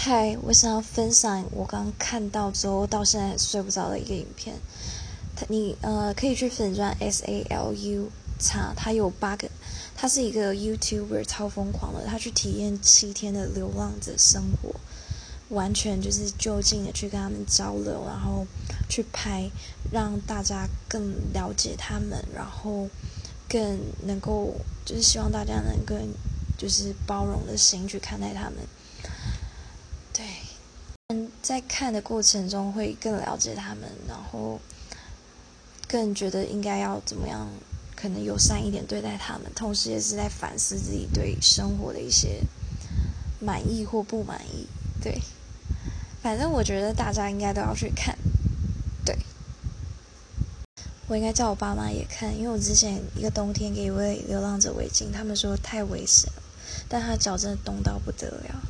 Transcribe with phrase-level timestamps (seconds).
[0.00, 4.54] 嗨，我想要分享我刚看到之后到现在睡不着的一个影片。
[5.34, 8.08] 他你呃可以去粉钻 S A L U
[8.38, 9.50] 查，他有八个，
[9.96, 14.72] 他是一个 YouTuber 超疯狂的，他去体验七天的流浪者生活，
[15.48, 18.46] 完全就是就近的去跟他们交流，然后
[18.88, 19.50] 去拍，
[19.90, 22.88] 让大家更了解他们，然后
[23.48, 24.54] 更能够
[24.84, 26.14] 就是希望大家能更
[26.56, 28.58] 就是包容的心去看待他们。
[31.40, 34.60] 在看的过程中会更了解他们，然后
[35.86, 37.48] 更觉得应该要怎么样，
[37.96, 42.42] 可能友善一点对待他们，同时也是在反思自己对生活的一些
[43.40, 44.66] 满意或不满意。
[45.00, 45.20] 对，
[46.22, 48.18] 反正我觉得大家应该都要去看。
[49.04, 49.16] 对，
[51.06, 56.42] 我应该叫我爸妈也看，因为我之前一个冬天给一位流浪者围巾，他们说太危险了，
[56.88, 58.60] 但他脚真的冻到不得了。